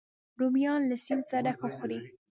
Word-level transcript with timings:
رومیان 0.39 0.81
له 0.89 0.95
سیند 1.05 1.23
سره 1.31 1.51
ښه 1.59 1.67
خوري 1.75 1.99